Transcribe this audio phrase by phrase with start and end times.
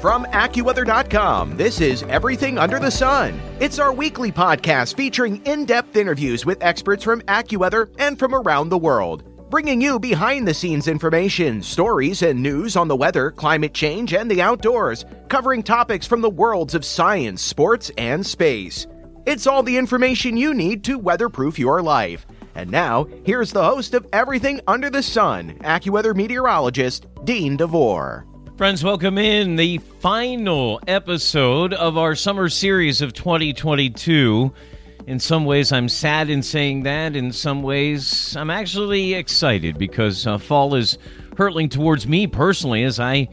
[0.00, 3.38] From AccuWeather.com, this is Everything Under the Sun.
[3.60, 8.70] It's our weekly podcast featuring in depth interviews with experts from AccuWeather and from around
[8.70, 13.74] the world, bringing you behind the scenes information, stories, and news on the weather, climate
[13.74, 18.86] change, and the outdoors, covering topics from the worlds of science, sports, and space.
[19.26, 22.26] It's all the information you need to weatherproof your life.
[22.54, 28.29] And now, here's the host of Everything Under the Sun, AccuWeather meteorologist Dean DeVore.
[28.60, 34.52] Friends, welcome in the final episode of our summer series of 2022.
[35.06, 37.16] In some ways, I'm sad in saying that.
[37.16, 40.98] In some ways, I'm actually excited because uh, fall is
[41.38, 43.28] hurtling towards me personally as I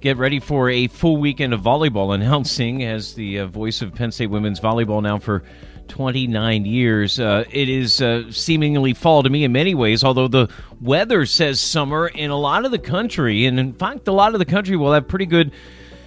[0.00, 4.10] get ready for a full weekend of volleyball announcing as the uh, voice of Penn
[4.10, 5.44] State women's volleyball now for
[5.88, 7.20] 29 years.
[7.20, 10.48] Uh, it is uh, seemingly fall to me in many ways, although the
[10.80, 13.46] weather says summer in a lot of the country.
[13.46, 15.52] And in fact, a lot of the country will have pretty good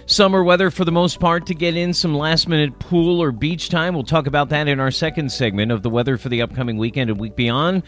[0.06, 3.68] summer weather for the most part to get in some last minute pool or beach
[3.68, 3.94] time.
[3.94, 7.10] We'll talk about that in our second segment of the weather for the upcoming weekend
[7.10, 7.82] and week beyond.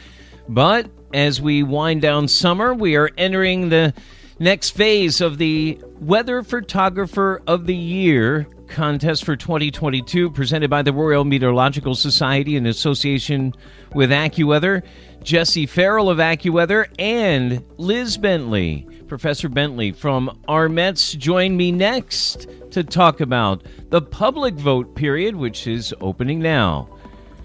[0.48, 3.94] But as we wind down summer, we are entering the
[4.38, 10.92] next phase of the Weather Photographer of the Year contest for 2022 presented by the
[10.92, 13.54] Royal Meteorological Society in association
[13.94, 14.82] with AccuWeather.
[15.22, 22.84] Jesse Farrell of AccuWeather and Liz Bentley, Professor Bentley from Mets, join me next to
[22.84, 26.88] talk about the public vote period, which is opening now.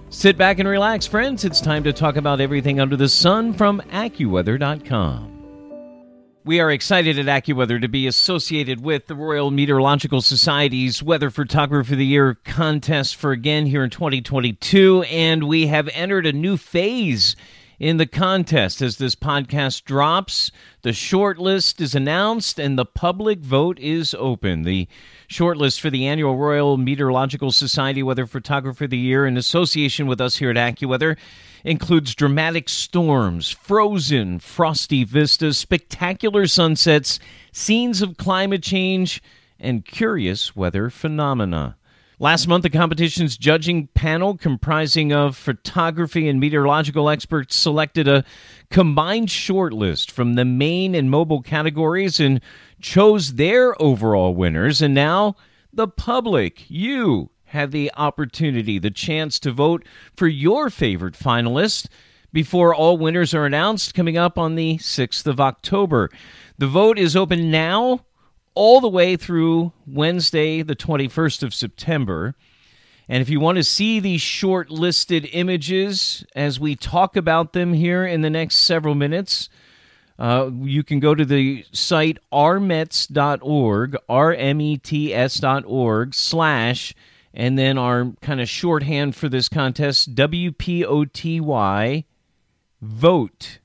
[0.09, 1.44] Sit back and relax, friends.
[1.44, 5.33] It's time to talk about everything under the sun from AccuWeather.com.
[6.46, 11.94] We are excited at AccuWeather to be associated with the Royal Meteorological Society's Weather Photographer
[11.94, 15.03] of the Year contest for again here in 2022.
[15.03, 17.38] And we have entered a new phase
[17.84, 20.54] in the contest as this podcast drops.
[20.84, 24.64] The shortlist is announced and the public vote is open.
[24.64, 24.88] The
[25.28, 30.22] shortlist for the annual Royal Meteorological Society Weather Photographer of the Year in association with
[30.22, 31.18] us here at AccuWeather
[31.66, 37.20] includes dramatic storms, frozen, frosty vistas, spectacular sunsets,
[37.52, 39.22] scenes of climate change,
[39.60, 41.76] and curious weather phenomena.
[42.23, 48.23] Last month, the competition's judging panel, comprising of photography and meteorological experts, selected a
[48.72, 52.39] combined shortlist from the main and mobile categories and
[52.79, 54.81] chose their overall winners.
[54.81, 55.35] And now,
[55.73, 59.85] the public, you, have the opportunity, the chance to vote
[60.16, 61.90] for your favorite finalist
[62.31, 66.09] before all winners are announced coming up on the 6th of October.
[66.57, 68.05] The vote is open now
[68.56, 72.36] all the way through Wednesday, the 21st of September.
[73.08, 77.74] And if you want to see these short listed images as we talk about them
[77.74, 79.50] here in the next several minutes,
[80.18, 84.53] uh, you can go to the site rmets.org, R-M-E-T-S.org
[86.14, 86.94] slash
[87.34, 92.06] and then our kind of shorthand for this contest, WPOTY
[92.81, 93.59] vote.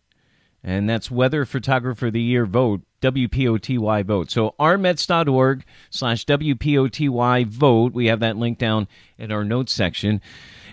[0.65, 4.31] And that's Weather Photographer of the Year vote, WPOTY vote.
[4.31, 7.93] So rmets.org slash WPOTY vote.
[7.93, 8.89] We have that link down
[9.19, 10.21] in our notes section.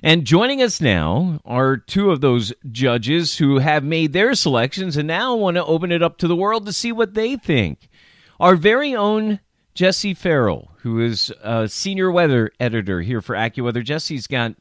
[0.04, 5.08] And joining us now are two of those judges who have made their selections and
[5.08, 7.90] now want to open it up to the world to see what they think.
[8.40, 9.40] Our very own
[9.74, 13.84] Jesse Farrell, who is a senior weather editor here for AccuWeather.
[13.84, 14.56] Jesse's got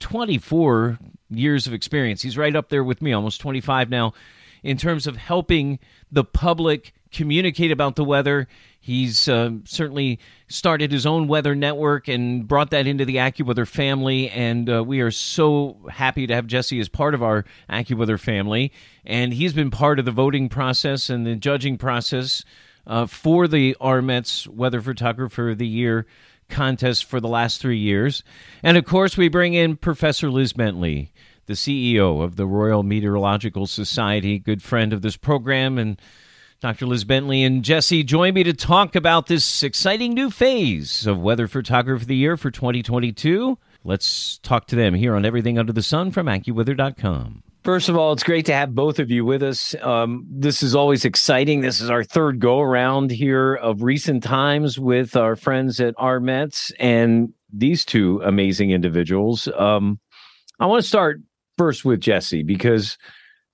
[0.00, 0.98] 24
[1.30, 2.22] years of experience.
[2.22, 4.14] He's right up there with me, almost 25 now,
[4.62, 5.78] in terms of helping
[6.10, 8.48] the public communicate about the weather.
[8.80, 14.30] He's uh, certainly started his own weather network and brought that into the AccuWeather family.
[14.30, 18.72] And uh, we are so happy to have Jesse as part of our AccuWeather family.
[19.04, 22.44] And he's been part of the voting process and the judging process
[22.86, 26.06] uh, for the RMETS Weather Photographer of the Year
[26.48, 28.22] contest for the last three years.
[28.62, 31.12] And of course, we bring in Professor Liz Bentley,
[31.46, 35.78] the CEO of the Royal Meteorological Society, good friend of this program.
[35.78, 36.00] And
[36.60, 36.86] Dr.
[36.86, 41.46] Liz Bentley and Jesse join me to talk about this exciting new phase of Weather
[41.46, 43.56] Photographer of the Year for 2022.
[43.84, 47.44] Let's talk to them here on Everything Under the Sun from AccuWeather.com.
[47.62, 49.76] First of all, it's great to have both of you with us.
[49.82, 51.60] Um, this is always exciting.
[51.60, 56.72] This is our third go around here of recent times with our friends at RMETS
[56.80, 59.46] and these two amazing individuals.
[59.56, 60.00] Um,
[60.58, 61.20] I want to start
[61.56, 62.98] first with Jesse because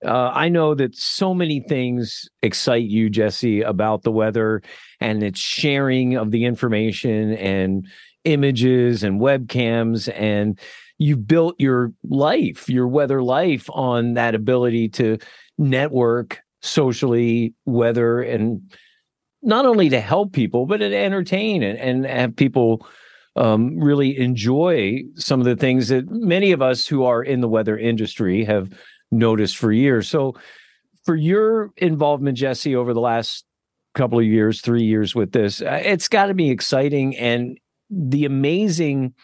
[0.05, 4.62] uh, I know that so many things excite you, Jesse, about the weather
[5.01, 7.87] and its sharing of the information and
[8.25, 10.12] images and webcams.
[10.15, 10.59] And
[10.99, 15.19] you've built your life, your weather life, on that ability to
[15.59, 18.62] network socially, weather, and
[19.43, 22.87] not only to help people, but to entertain and, and have people
[23.37, 27.49] um, really enjoy some of the things that many of us who are in the
[27.49, 28.71] weather industry have
[29.19, 30.08] noticed for years.
[30.08, 30.34] So,
[31.05, 33.44] for your involvement, Jesse, over the last
[33.94, 37.58] couple of years, three years with this, uh, it's got to be exciting and
[37.90, 39.14] the amazing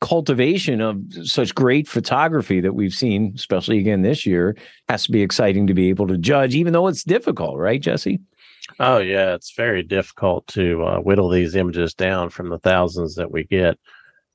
[0.00, 4.56] cultivation of such great photography that we've seen, especially again this year,
[4.88, 8.20] has to be exciting to be able to judge, even though it's difficult, right, Jesse?
[8.78, 13.30] Oh yeah, it's very difficult to uh, whittle these images down from the thousands that
[13.30, 13.78] we get,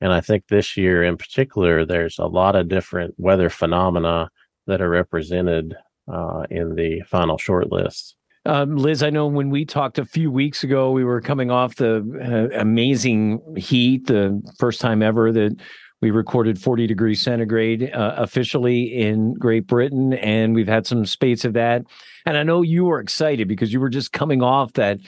[0.00, 4.30] and I think this year in particular, there's a lot of different weather phenomena
[4.70, 5.74] that are represented
[6.12, 8.14] uh, in the final shortlist.
[8.46, 11.76] Um, Liz, I know when we talked a few weeks ago, we were coming off
[11.76, 15.60] the uh, amazing heat, the first time ever that
[16.00, 21.44] we recorded 40 degrees centigrade uh, officially in Great Britain, and we've had some spates
[21.44, 21.82] of that.
[22.24, 25.00] And I know you were excited because you were just coming off that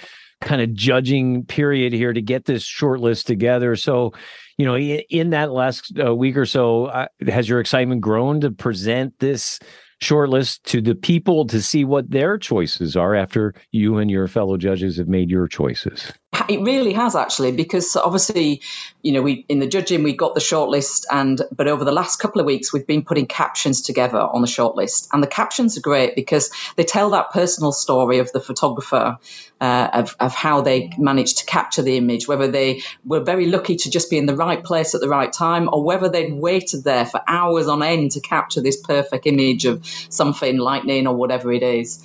[0.42, 3.76] kind of judging period here to get this short list together.
[3.76, 4.12] So,
[4.58, 8.50] you know, in, that last uh, week or so, uh, has your excitement grown to
[8.50, 9.58] present this
[10.02, 14.56] shortlist to the people to see what their choices are after you and your fellow
[14.56, 16.12] judges have made your choices?
[16.49, 18.62] It really has actually, because obviously,
[19.02, 22.17] you know, we in the judging we got the shortlist, and but over the last
[22.20, 25.82] couple of weeks we've been putting captions together on the shortlist, and the captions are
[25.82, 29.19] great because they tell that personal story of the photographer,
[29.61, 33.76] uh, of of how they managed to capture the image, whether they were very lucky
[33.76, 36.82] to just be in the right place at the right time, or whether they'd waited
[36.82, 41.52] there for hours on end to capture this perfect image of something lightning or whatever
[41.52, 42.02] it is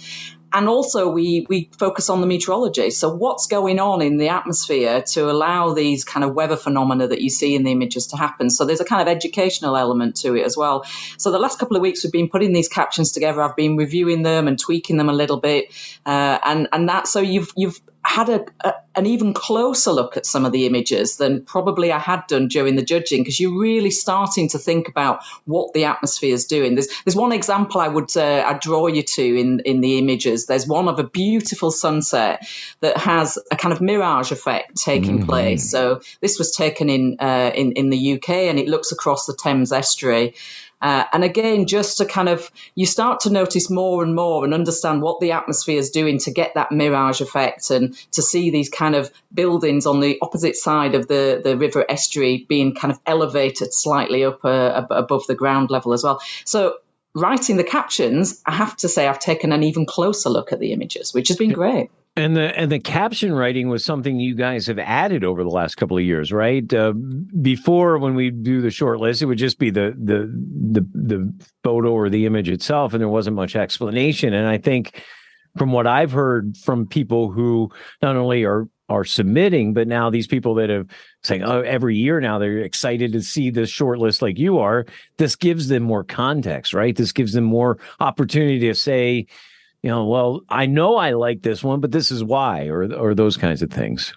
[0.53, 2.89] and also we we focus on the meteorology.
[2.89, 7.21] So what's going on in the atmosphere to allow these kind of weather phenomena that
[7.21, 8.49] you see in the images to happen.
[8.49, 10.85] So there's a kind of educational element to it as well.
[11.17, 13.41] So the last couple of weeks we've been putting these captions together.
[13.41, 15.73] I've been reviewing them and tweaking them a little bit,
[16.05, 20.25] uh, and and that so you've you've had a, a, an even closer look at
[20.25, 23.91] some of the images than probably I had done during the judging because you're really
[23.91, 26.75] starting to think about what the atmosphere is doing.
[26.75, 30.45] There's there's one example I would uh, I draw you to in in the images.
[30.45, 32.47] There's one of a beautiful sunset
[32.79, 35.29] that has a kind of mirage effect taking mm-hmm.
[35.29, 35.69] place.
[35.69, 39.35] So this was taken in uh, in in the UK and it looks across the
[39.35, 40.33] Thames estuary.
[40.81, 44.53] Uh, and again, just to kind of, you start to notice more and more and
[44.53, 48.69] understand what the atmosphere is doing to get that mirage effect and to see these
[48.69, 52.99] kind of buildings on the opposite side of the, the river estuary being kind of
[53.05, 56.21] elevated slightly up uh, above the ground level as well.
[56.45, 56.75] So
[57.15, 60.73] writing the captions, I have to say I've taken an even closer look at the
[60.73, 61.89] images, which has been great.
[62.17, 65.75] And the and the caption writing was something you guys have added over the last
[65.75, 66.73] couple of years, right?
[66.73, 66.93] Uh,
[67.41, 70.25] before, when we do the short list, it would just be the the
[70.71, 74.33] the the photo or the image itself, and there wasn't much explanation.
[74.33, 74.99] And I think,
[75.59, 77.71] from what I've heard from people who
[78.01, 80.87] not only are are submitting, but now these people that have
[81.21, 84.87] saying, oh, every year now they're excited to see this short list like you are.
[85.17, 86.95] This gives them more context, right?
[86.95, 89.27] This gives them more opportunity to say
[89.83, 93.13] you know, well, I know I like this one, but this is why, or or
[93.13, 94.13] those kinds of things.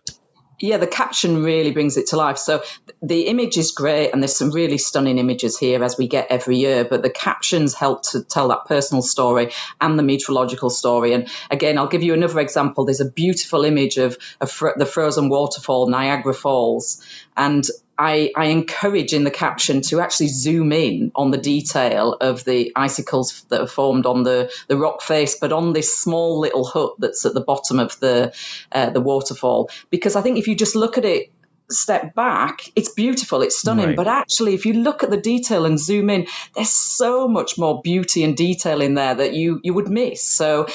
[0.62, 2.36] Yeah, the caption really brings it to life.
[2.36, 2.62] So
[3.00, 6.58] the image is great, and there's some really stunning images here as we get every
[6.58, 6.84] year.
[6.84, 11.14] But the captions help to tell that personal story and the meteorological story.
[11.14, 12.84] And again, I'll give you another example.
[12.84, 17.02] There's a beautiful image of, of the frozen waterfall, Niagara Falls,
[17.38, 17.64] and
[18.00, 22.72] I, I, encourage in the caption to actually zoom in on the detail of the
[22.74, 26.94] icicles that are formed on the, the rock face, but on this small little hut
[26.98, 28.32] that's at the bottom of the
[28.72, 29.68] uh, the waterfall.
[29.90, 31.30] Because I think if you just look at it
[31.70, 33.88] step back, it's beautiful, it's stunning.
[33.88, 33.96] Right.
[33.96, 37.82] But actually, if you look at the detail and zoom in, there's so much more
[37.82, 40.24] beauty and detail in there that you you would miss.
[40.24, 40.68] So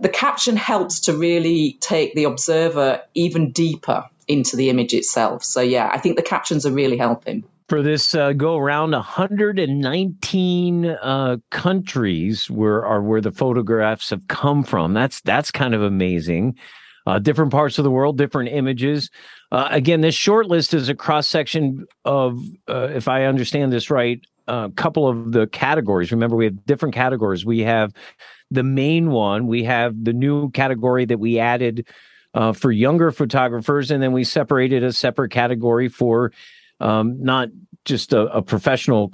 [0.00, 5.44] the caption helps to really take the observer even deeper into the image itself.
[5.44, 7.44] So yeah, I think the captions are really helping.
[7.68, 14.64] For this uh, go around, 119 uh, countries where are where the photographs have come
[14.64, 14.92] from.
[14.92, 16.56] That's that's kind of amazing.
[17.06, 19.10] Uh, different parts of the world, different images.
[19.52, 23.90] Uh, again, this short list is a cross section of, uh, if I understand this
[23.90, 26.12] right, a couple of the categories.
[26.12, 27.44] Remember, we have different categories.
[27.44, 27.92] We have
[28.50, 29.46] the main one.
[29.46, 31.86] We have the new category that we added
[32.34, 36.32] uh, for younger photographers, and then we separated a separate category for
[36.80, 37.48] um, not
[37.84, 39.12] just a, a, professional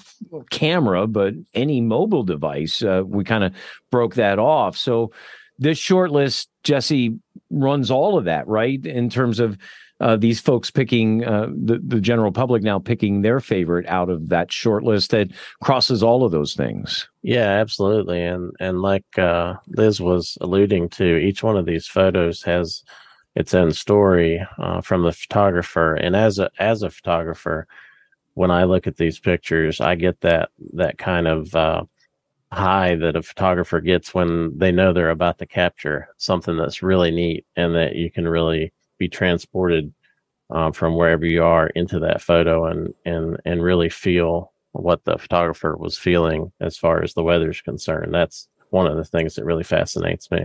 [0.50, 2.82] camera, but any mobile device.
[2.82, 3.52] Uh, we kind of
[3.90, 4.76] broke that off.
[4.76, 5.12] So
[5.58, 7.18] this short list, Jesse
[7.50, 8.84] runs all of that, right?
[8.86, 9.58] In terms of
[10.00, 14.30] uh, these folks picking uh, the the general public now picking their favorite out of
[14.30, 15.28] that short list that
[15.62, 17.06] crosses all of those things.
[17.22, 22.42] Yeah, absolutely, and and like uh, Liz was alluding to, each one of these photos
[22.44, 22.82] has
[23.36, 27.66] its own story uh, from the photographer, and as a as a photographer,
[28.34, 31.84] when I look at these pictures, I get that that kind of uh,
[32.52, 37.10] high that a photographer gets when they know they're about to capture something that's really
[37.10, 39.92] neat and that you can really be transported
[40.50, 45.18] um, from wherever you are into that photo and and and really feel what the
[45.18, 48.14] photographer was feeling as far as the weather is concerned.
[48.14, 50.40] That's one of the things that really fascinates me.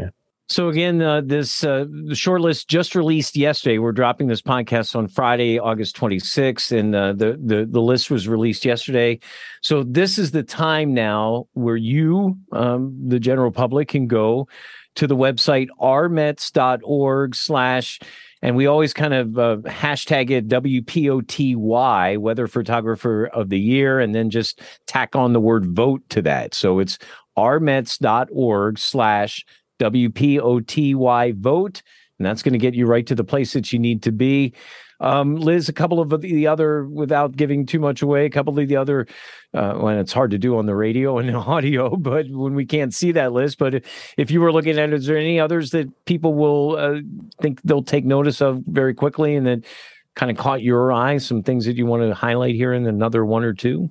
[0.47, 3.79] So again, uh, this uh, short list just released yesterday.
[3.79, 8.27] We're dropping this podcast on Friday, August 26th, and uh, the the the list was
[8.27, 9.19] released yesterday.
[9.63, 14.47] So this is the time now where you, um, the general public, can go
[14.95, 17.99] to the website rmets.org slash
[18.41, 24.13] and we always kind of uh, hashtag it WPOTY, Weather Photographer of the Year, and
[24.13, 26.53] then just tack on the word vote to that.
[26.53, 26.99] So it's
[27.35, 29.43] rmets.org slash
[29.79, 31.81] WPOTY vote.
[32.17, 34.53] And that's going to get you right to the place that you need to be.
[35.01, 38.67] Um, Liz, a couple of the other, without giving too much away, a couple of
[38.67, 39.07] the other,
[39.53, 42.93] uh, when it's hard to do on the radio and audio, but when we can't
[42.93, 43.57] see that list.
[43.57, 43.83] But
[44.17, 47.01] if you were looking at it, is there any others that people will uh,
[47.41, 49.65] think they'll take notice of very quickly and that
[50.15, 51.17] kind of caught your eye?
[51.17, 53.89] Some things that you want to highlight here in another one or two?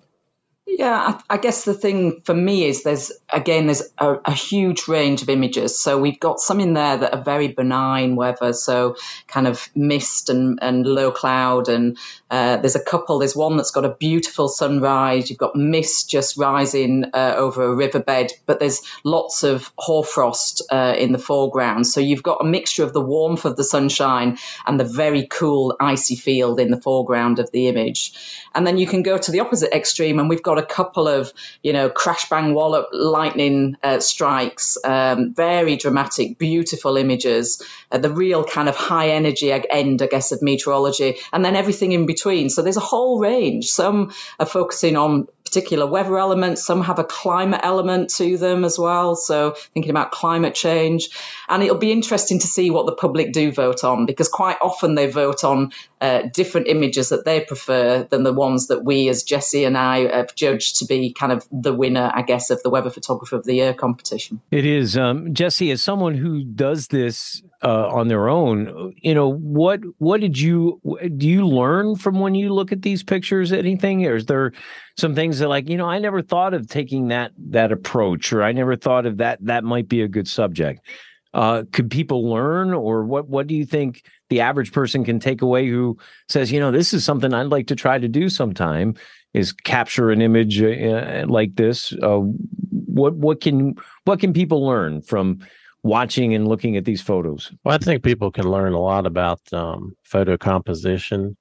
[0.76, 4.88] Yeah, I, I, guess the thing for me is there's again there's a, a, huge
[4.88, 5.78] range of images.
[5.78, 8.96] So we've got some in there that are very benign weather, so
[9.28, 11.96] kind of mist and, and low cloud, and
[12.28, 13.20] uh, there's a couple.
[13.20, 15.30] There's one that's got a beautiful sunrise.
[15.30, 20.96] You've got mist just rising uh, over a riverbed, but there's lots of hoarfrost uh,
[20.98, 21.86] in the foreground.
[21.86, 25.76] So you've got a mixture of the warmth of the sunshine and the very cool
[25.78, 28.12] icy field in the foreground of the image.
[28.56, 31.32] And then you can go to the opposite extreme, and we've got a couple of,
[31.62, 38.10] you know, crash bang wallop lightning uh, strikes, um, very dramatic, beautiful images, uh, the
[38.10, 42.50] real kind of high energy end, I guess, of meteorology, and then everything in between.
[42.50, 43.66] So there's a whole range.
[43.66, 46.64] Some are focusing on particular weather elements.
[46.64, 49.14] Some have a climate element to them as well.
[49.14, 51.10] So thinking about climate change.
[51.48, 54.96] And it'll be interesting to see what the public do vote on because quite often
[54.96, 55.70] they vote on
[56.00, 60.12] uh, different images that they prefer than the ones that we, as Jesse and I,
[60.12, 63.44] have judged to be kind of the winner, I guess, of the Weather Photographer of
[63.44, 64.40] the Year competition.
[64.50, 64.96] It is.
[64.96, 70.20] Um, Jesse, as someone who does this uh, on their own, you know, what what
[70.20, 70.80] did you
[71.16, 74.52] do you learn from when you look at these pictures anything or is there
[74.98, 78.42] some things that like, you know, I never thought of taking that that approach or
[78.42, 80.86] I never thought of that that might be a good subject.
[81.32, 83.28] Uh, could people learn, or what?
[83.28, 86.94] What do you think the average person can take away who says, you know, this
[86.94, 88.94] is something I'd like to try to do sometime?
[89.32, 91.92] Is capture an image uh, like this?
[92.00, 92.20] Uh,
[92.70, 95.40] what what can what can people learn from
[95.84, 97.52] watching and looking at these photos?
[97.62, 101.36] Well, I think people can learn a lot about um, photo composition,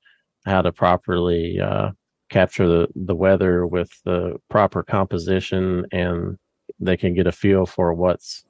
[0.45, 1.91] how to properly uh,
[2.29, 6.37] capture the, the weather with the proper composition, and
[6.79, 8.43] they can get a feel for what's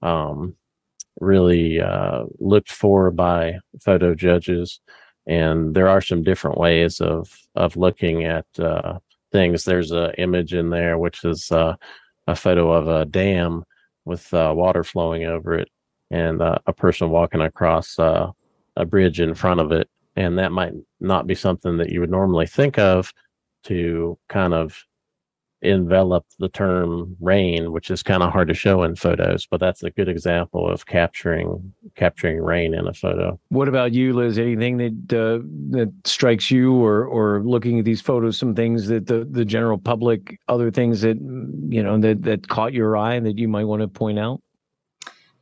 [0.00, 0.54] um,
[1.20, 4.80] really uh, looked for by photo judges.
[5.26, 8.98] And there are some different ways of of looking at uh,
[9.32, 9.64] things.
[9.64, 11.74] There's an image in there which is uh,
[12.26, 13.64] a photo of a dam
[14.04, 15.68] with uh, water flowing over it,
[16.10, 18.30] and uh, a person walking across uh,
[18.76, 19.88] a bridge in front of it.
[20.16, 23.12] And that might not be something that you would normally think of
[23.64, 24.76] to kind of
[25.62, 29.82] envelop the term rain, which is kind of hard to show in photos, but that's
[29.82, 33.38] a good example of capturing capturing rain in a photo.
[33.48, 34.38] What about you, Liz?
[34.38, 39.06] Anything that uh, that strikes you, or or looking at these photos, some things that
[39.06, 41.16] the the general public, other things that
[41.68, 44.40] you know that that caught your eye that you might want to point out?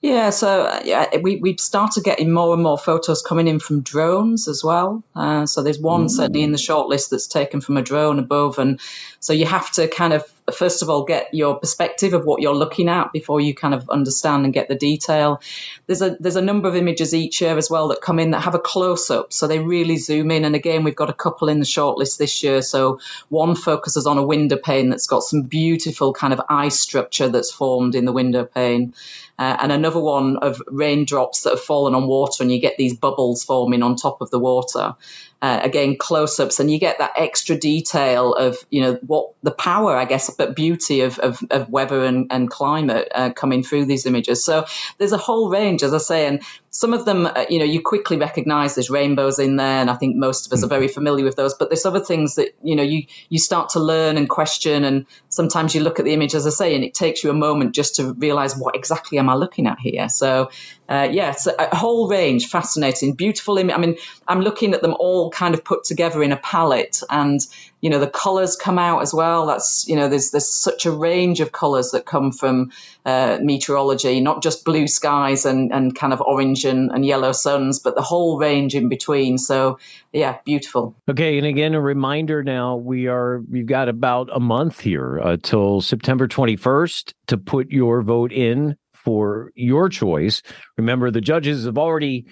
[0.03, 3.83] Yeah, so uh, yeah, we we've started getting more and more photos coming in from
[3.83, 5.03] drones as well.
[5.15, 6.11] Uh, so there's one mm.
[6.11, 8.81] certainly in the shortlist that's taken from a drone above, and
[9.21, 12.55] so you have to kind of first of all get your perspective of what you're
[12.55, 15.41] looking at before you kind of understand and get the detail.
[15.87, 18.41] There's a there's a number of images each year as well that come in that
[18.43, 20.45] have a close up, so they really zoom in.
[20.45, 22.63] And again, we've got a couple in the shortlist this year.
[22.63, 27.29] So one focuses on a window pane that's got some beautiful kind of eye structure
[27.29, 28.95] that's formed in the window pane
[29.41, 32.95] uh, and another one of raindrops that have fallen on water, and you get these
[32.95, 34.95] bubbles forming on top of the water.
[35.43, 39.97] Uh, again, close-ups, and you get that extra detail of you know what the power,
[39.97, 44.05] I guess, but beauty of of, of weather and, and climate uh, coming through these
[44.05, 44.45] images.
[44.45, 44.67] So
[44.99, 47.83] there's a whole range, as I say, and some of them, uh, you know, you
[47.83, 51.25] quickly recognise there's rainbows in there, and I think most of us are very familiar
[51.25, 51.53] with those.
[51.53, 55.05] But there's other things that you know you you start to learn and question, and
[55.31, 57.75] sometimes you look at the image, as I say, and it takes you a moment
[57.75, 60.09] just to realise what exactly am I looking at here.
[60.09, 60.51] So
[60.91, 63.75] uh, yes, a whole range, fascinating, beautiful image.
[63.75, 63.97] I mean,
[64.27, 67.41] I'm looking at them all kind of put together in a palette, and
[67.81, 69.47] you know the colors come out as well.
[69.47, 72.71] That's you know there's there's such a range of colors that come from
[73.05, 77.79] uh, meteorology, not just blue skies and and kind of orange and, and yellow suns,
[77.79, 79.39] but the whole range in between.
[79.39, 79.79] So
[80.13, 80.95] yeah, beautiful.
[81.09, 85.37] Okay, and again, a reminder now we are we've got about a month here uh,
[85.43, 90.43] till September 21st to put your vote in for your choice.
[90.77, 92.27] Remember, the judges have already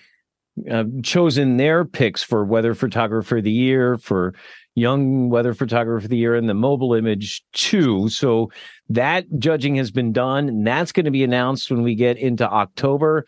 [0.71, 4.35] uh, chosen their picks for weather photographer of the year, for
[4.79, 8.09] young weather photographer of the year, and the mobile image too.
[8.09, 8.51] So
[8.89, 12.49] that judging has been done, and that's going to be announced when we get into
[12.49, 13.27] October.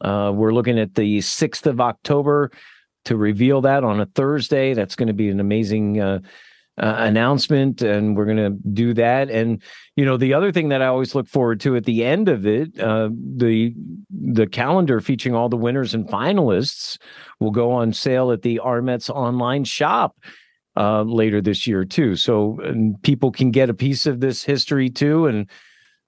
[0.00, 2.50] Uh, we're looking at the 6th of October
[3.04, 4.74] to reveal that on a Thursday.
[4.74, 6.20] That's going to be an amazing uh,
[6.78, 9.30] uh, announcement, and we're going to do that.
[9.30, 9.62] And
[9.96, 12.46] you know, the other thing that I always look forward to at the end of
[12.46, 13.74] it, uh, the
[14.10, 16.98] the calendar featuring all the winners and finalists
[17.40, 20.16] will go on sale at the RMETS online shop.
[20.78, 22.56] Uh, later this year too, so
[23.02, 25.48] people can get a piece of this history too, and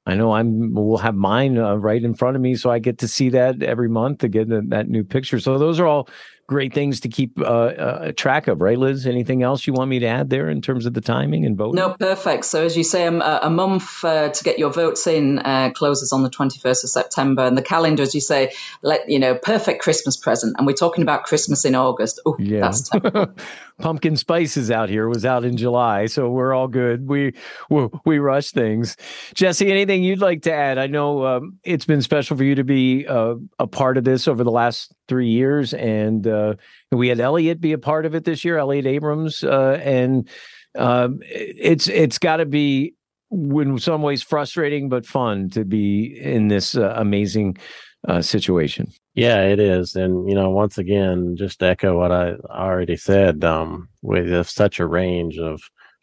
[0.07, 2.99] I know I'm will have mine uh, right in front of me, so I get
[2.99, 5.41] to see that every month to get that new picture.
[5.41, 6.09] So those are all
[6.51, 9.07] great things to keep uh, uh, track of, right, Liz?
[9.07, 11.77] Anything else you want me to add there in terms of the timing and voting?
[11.77, 12.45] No, perfect.
[12.45, 15.71] So, as you say, um, a, a month uh, to get your votes in uh,
[15.71, 17.45] closes on the 21st of September.
[17.45, 20.57] And the calendar, as you say, let you know, perfect Christmas present.
[20.59, 22.21] And we're talking about Christmas in August.
[22.27, 22.73] Oh, yeah.
[23.81, 27.09] Pumpkin spices out here was out in July, so we're all good.
[27.09, 27.35] We
[27.69, 28.97] we, we rush things.
[29.35, 30.79] Jesse, anything you'd like to add?
[30.79, 34.29] I know um, it's been special for you to be uh, a part of this
[34.29, 36.55] over the last three years, and uh,
[36.93, 40.29] we had Elliot be a part of it this year, Elliot Abrams, uh, and
[40.79, 42.95] um, it's it's got to be
[43.33, 47.57] in some ways frustrating but fun to be in this uh, amazing
[48.09, 48.91] uh, situation.
[49.21, 53.91] Yeah, it is, and you know, once again, just echo what I already said, um,
[54.03, 55.61] have such a range of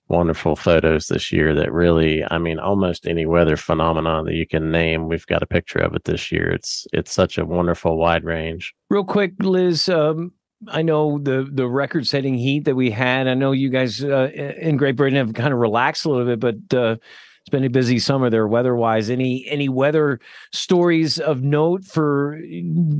[0.07, 4.71] wonderful photos this year that really i mean almost any weather phenomenon that you can
[4.71, 6.49] name we've got a picture of it this year.
[6.49, 8.73] It's it's such a wonderful wide range.
[8.91, 10.31] Real quick liz um,
[10.67, 13.27] i know the the record setting heat that we had.
[13.27, 16.39] I know you guys uh, in great britain have kind of relaxed a little bit
[16.39, 16.97] but uh,
[17.47, 20.19] it's been a busy summer there weather wise any any weather
[20.51, 22.37] stories of note for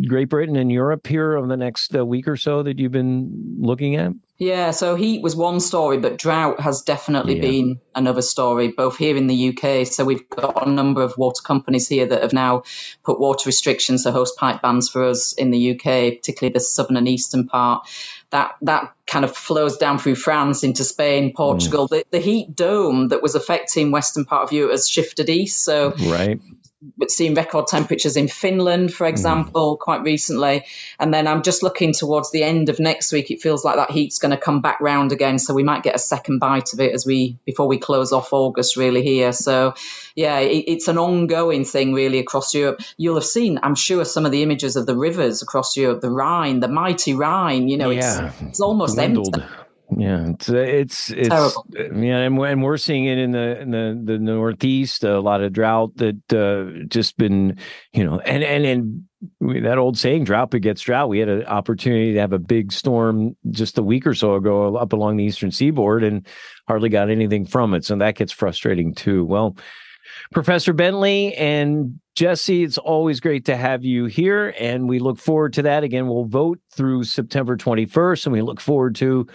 [0.07, 3.29] great britain and europe here over the next uh, week or so that you've been
[3.60, 7.41] looking at yeah, so heat was one story, but drought has definitely yeah.
[7.41, 9.88] been another story, both here in the UK.
[9.88, 12.62] So we've got a number of water companies here that have now
[13.04, 16.97] put water restrictions, so host pipe bans for us in the UK, particularly the southern
[16.97, 17.88] and eastern part.
[18.30, 21.88] That that kind of flows down through France into Spain, Portugal.
[21.88, 21.89] Mm.
[21.89, 25.63] The, the heat dome that was affecting western part of Europe has shifted east.
[25.63, 26.39] So right
[27.07, 29.13] seen record temperatures in Finland, for hmm.
[29.13, 29.79] example, mm.
[29.79, 30.63] quite recently.
[30.99, 33.31] And then I'm just looking towards the end of next week.
[33.31, 35.39] It feels like that heat's going to come back round again.
[35.39, 38.31] So we might get a second bite of it as we before we close off
[38.31, 39.31] August really here.
[39.31, 39.73] So
[40.15, 42.81] yeah, it, it's an ongoing thing really across Europe.
[42.97, 46.11] You'll have seen, I'm sure, some of the images of the rivers across Europe, the
[46.11, 47.67] Rhine, the mighty Rhine.
[47.67, 48.27] You know, yeah.
[48.27, 49.31] it's it's almost empty.
[49.95, 51.65] Yeah, it's uh, it's it's Terrible.
[51.76, 55.04] yeah, and, and we're seeing it in the in the the northeast.
[55.06, 57.58] A lot of drought that uh, just been,
[57.93, 62.13] you know, and and and that old saying, "Drought begets drought." We had an opportunity
[62.13, 65.52] to have a big storm just a week or so ago up along the eastern
[65.52, 66.28] seaboard, and
[66.67, 67.86] hardly got anything from it.
[67.86, 69.23] So that gets frustrating too.
[69.23, 69.56] Well,
[70.34, 75.54] Professor Bentley and Jesse, it's always great to have you here, and we look forward
[75.54, 75.84] to that.
[75.86, 79.28] Again, we'll vote through September 21st, and we look forward to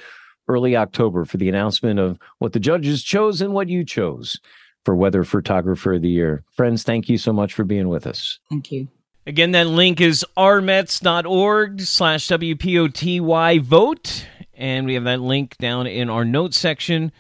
[0.53, 4.39] early October for the announcement of what the judges chose and what you chose
[4.85, 6.45] for Weather Photographer of the Year.
[6.51, 8.39] Friends, thank you so much for being with us.
[8.51, 8.89] Thank you.
[9.27, 14.27] Again, that link is rmets.org slash WPOTY vote.
[14.55, 17.13] And we have that link down in our notes section.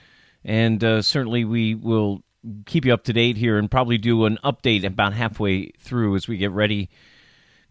[0.44, 2.22] And uh, certainly we will
[2.66, 6.26] keep you up to date here and probably do an update about halfway through as
[6.26, 6.90] we get ready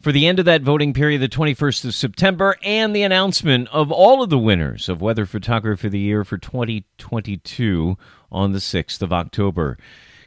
[0.02, 3.92] for the end of that voting period, the 21st of September, and the announcement of
[3.92, 7.98] all of the winners of Weather Photography of the Year for 2022
[8.32, 9.78] on the 6th of October.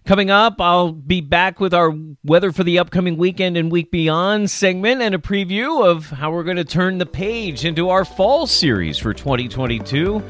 [0.04, 4.50] Coming up, I'll be back with our weather for the upcoming weekend and week beyond
[4.50, 8.46] segment and a preview of how we're going to turn the page into our fall
[8.46, 10.22] series for 2022.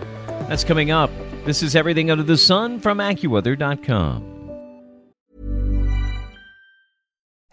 [0.48, 1.10] That's coming up.
[1.44, 4.33] This is Everything Under the Sun from AccuWeather.com.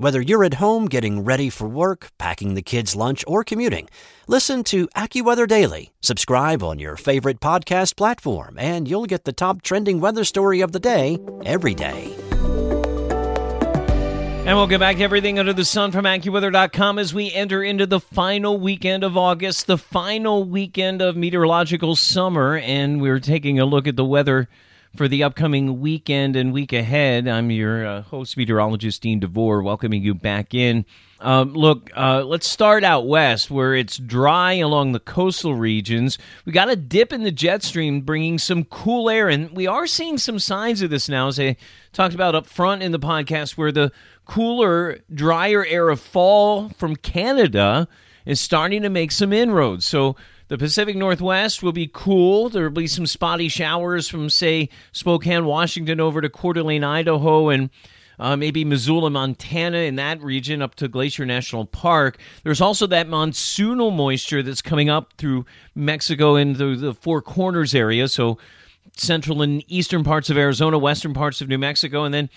[0.00, 3.88] Whether you're at home getting ready for work, packing the kids' lunch, or commuting,
[4.28, 5.90] listen to AccuWeather Daily.
[6.00, 10.70] Subscribe on your favorite podcast platform, and you'll get the top trending weather story of
[10.70, 12.14] the day every day.
[14.46, 17.84] And we'll get back to everything under the sun from AccuWeather.com as we enter into
[17.84, 23.64] the final weekend of August, the final weekend of meteorological summer, and we're taking a
[23.64, 24.48] look at the weather
[24.96, 27.28] for the upcoming weekend and week ahead.
[27.28, 30.84] I'm your uh, host, meteorologist Dean DeVore, welcoming you back in.
[31.20, 36.16] Um, look, uh, let's start out west where it's dry along the coastal regions.
[36.44, 39.86] We got a dip in the jet stream, bringing some cool air, and we are
[39.86, 41.56] seeing some signs of this now, as I
[41.92, 43.90] talked about up front in the podcast, where the
[44.26, 47.88] cooler, drier air of fall from Canada
[48.24, 49.86] is starting to make some inroads.
[49.86, 50.14] So
[50.48, 52.48] the Pacific Northwest will be cool.
[52.48, 57.48] There will be some spotty showers from, say, Spokane, Washington, over to Coeur d'Alene, Idaho,
[57.50, 57.70] and
[58.18, 62.18] uh, maybe Missoula, Montana, in that region up to Glacier National Park.
[62.42, 68.08] There's also that monsoonal moisture that's coming up through Mexico into the Four Corners area.
[68.08, 68.38] So
[68.96, 72.28] central and eastern parts of Arizona, western parts of New Mexico, and then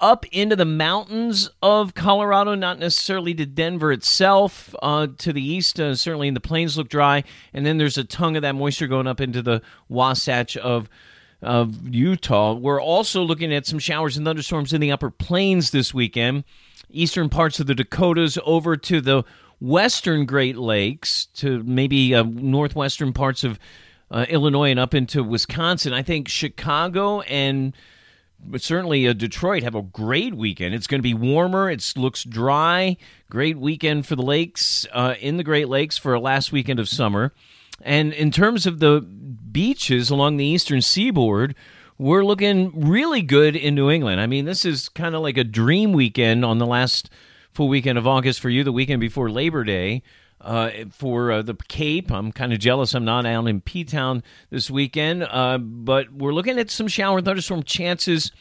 [0.00, 4.74] up into the mountains of Colorado, not necessarily to Denver itself.
[4.82, 7.24] Uh, to the east, uh, certainly in the plains look dry.
[7.52, 10.88] And then there's a tongue of that moisture going up into the Wasatch of
[11.42, 12.52] of Utah.
[12.52, 16.44] We're also looking at some showers and thunderstorms in the upper plains this weekend.
[16.90, 19.24] Eastern parts of the Dakotas over to the
[19.58, 23.58] western Great Lakes, to maybe uh, northwestern parts of
[24.10, 25.92] uh, Illinois and up into Wisconsin.
[25.92, 27.74] I think Chicago and
[28.44, 30.74] but certainly uh, Detroit have a great weekend.
[30.74, 31.70] It's going to be warmer.
[31.70, 32.96] It looks dry.
[33.28, 36.88] Great weekend for the lakes uh, in the Great Lakes for a last weekend of
[36.88, 37.32] summer.
[37.82, 41.54] And in terms of the beaches along the eastern seaboard,
[41.98, 44.20] we're looking really good in New England.
[44.20, 47.10] I mean, this is kind of like a dream weekend on the last
[47.60, 50.02] full weekend of August for you, the weekend before Labor Day.
[50.40, 52.10] Uh, for uh, the Cape.
[52.10, 56.32] I'm kind of jealous I'm not out in P Town this weekend, uh, but we're
[56.32, 58.32] looking at some shower and thunderstorm chances.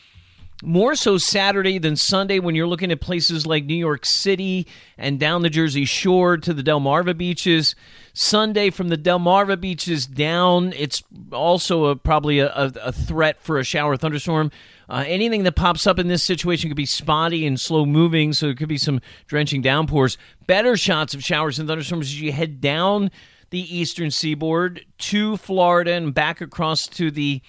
[0.63, 4.65] More so Saturday than Sunday when you're looking at places like New York City
[4.97, 7.75] and down the Jersey Shore to the Delmarva beaches.
[8.13, 11.03] Sunday from the Delmarva beaches down, it's
[11.33, 14.51] also a, probably a, a, a threat for a shower thunderstorm.
[14.89, 18.47] Uh, anything that pops up in this situation could be spotty and slow moving, so
[18.47, 20.17] it could be some drenching downpours.
[20.47, 23.11] Better shots of showers and thunderstorms as you head down
[23.51, 27.41] the eastern seaboard to Florida and back across to the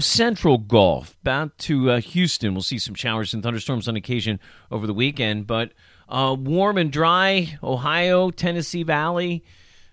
[0.00, 2.54] central Gulf, back to uh, Houston.
[2.54, 4.40] We'll see some showers and thunderstorms on occasion
[4.70, 5.72] over the weekend, but
[6.08, 7.56] uh, warm and dry.
[7.62, 9.44] Ohio, Tennessee Valley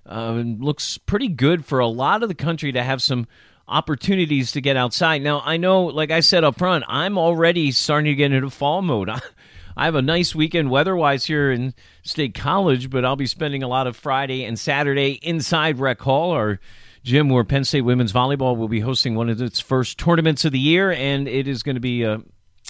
[0.07, 3.27] uh, looks pretty good for a lot of the country to have some
[3.67, 5.21] opportunities to get outside.
[5.21, 8.81] Now, I know, like I said up front, I'm already starting to get into fall
[8.81, 9.09] mode.
[9.77, 13.61] I have a nice weekend weather wise here in State College, but I'll be spending
[13.61, 16.59] a lot of Friday and Saturday inside Rec Hall, our
[17.03, 20.53] gym where Penn State women's volleyball will be hosting one of its first tournaments of
[20.53, 22.19] the year, and it is going to be uh,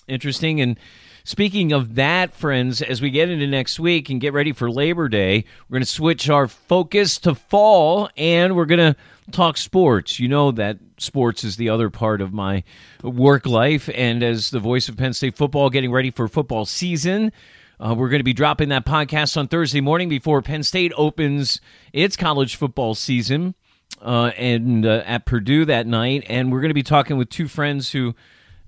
[0.07, 0.59] interesting.
[0.59, 0.79] And
[1.23, 5.07] speaking of that, friends, as we get into next week and get ready for Labor
[5.07, 8.95] Day, we're going to switch our focus to fall, and we're going to
[9.31, 10.19] talk sports.
[10.19, 12.63] You know that sports is the other part of my
[13.03, 13.89] work life.
[13.93, 17.31] And as the voice of Penn State football getting ready for football season,
[17.79, 21.59] uh, we're going to be dropping that podcast on Thursday morning before Penn State opens
[21.91, 23.55] its college football season
[24.01, 26.23] uh, and uh, at Purdue that night.
[26.27, 28.15] And we're going to be talking with two friends who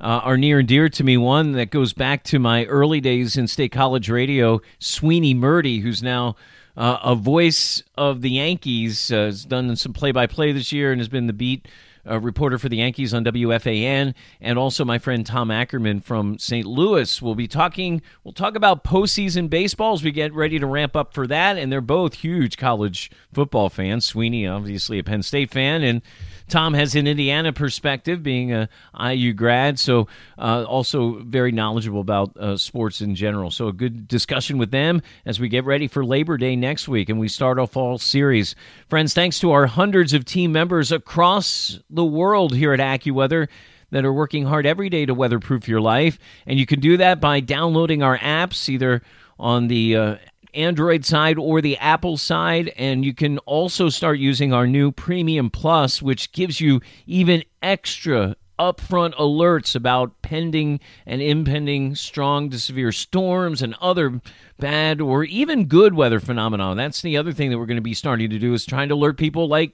[0.01, 1.17] uh, are near and dear to me.
[1.17, 6.03] One that goes back to my early days in state college radio, Sweeney Murti, who's
[6.03, 6.35] now
[6.75, 10.91] uh, a voice of the Yankees, uh, has done some play by play this year
[10.91, 11.67] and has been the beat
[12.07, 16.65] a reporter for the Yankees on WFAN, and also my friend Tom Ackerman from St.
[16.65, 17.21] Louis.
[17.21, 18.01] We'll be talking.
[18.23, 21.57] We'll talk about postseason baseball as we get ready to ramp up for that.
[21.57, 24.05] And they're both huge college football fans.
[24.05, 26.01] Sweeney, obviously a Penn State fan, and
[26.47, 30.07] Tom has an Indiana perspective, being a IU grad, so
[30.38, 33.51] uh, also very knowledgeable about uh, sports in general.
[33.51, 37.10] So a good discussion with them as we get ready for Labor Day next week,
[37.10, 38.55] and we start our fall series.
[38.88, 43.47] Friends, thanks to our hundreds of team members across the world here at AccuWeather
[43.91, 47.19] that are working hard every day to weatherproof your life, and you can do that
[47.19, 49.01] by downloading our apps either
[49.39, 50.15] on the uh,
[50.57, 52.73] Android side or the Apple side.
[52.75, 58.35] And you can also start using our new Premium Plus, which gives you even extra
[58.59, 64.19] upfront alerts about pending and impending strong to severe storms and other
[64.59, 66.73] bad or even good weather phenomena.
[66.75, 68.95] That's the other thing that we're going to be starting to do is trying to
[68.95, 69.73] alert people like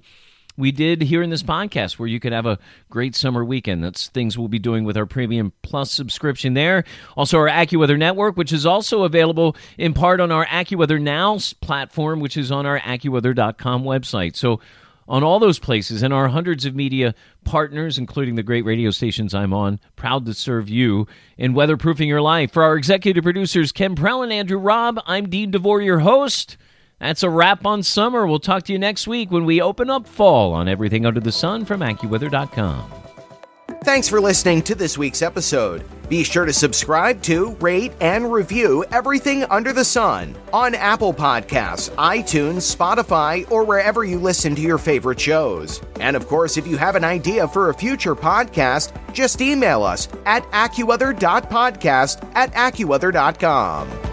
[0.58, 3.84] we did here in this podcast where you could have a great summer weekend.
[3.84, 6.84] That's things we'll be doing with our Premium Plus subscription there.
[7.18, 12.20] Also, our AccuWeather Network, which is also available in part on our AccuWeather Now platform,
[12.20, 14.36] which is on our AccuWeather.com website.
[14.36, 14.60] So,
[15.08, 17.14] on all those places and our hundreds of media
[17.44, 22.22] partners, including the great radio stations I'm on, proud to serve you in weatherproofing your
[22.22, 22.52] life.
[22.52, 26.58] For our executive producers, Ken Prell and Andrew Robb, I'm Dean DeVore, your host.
[27.04, 28.26] That's a wrap on summer.
[28.26, 31.34] We'll talk to you next week when we open up fall on everything under the
[31.34, 32.90] sun from AccuWeather.com.
[33.84, 35.84] Thanks for listening to this week's episode.
[36.08, 41.90] Be sure to subscribe to, rate, and review everything under the sun on Apple Podcasts,
[41.96, 45.82] iTunes, Spotify, or wherever you listen to your favorite shows.
[46.00, 50.08] And of course, if you have an idea for a future podcast, just email us
[50.26, 54.13] at AccuWeather.podcast at AccuWeather.com.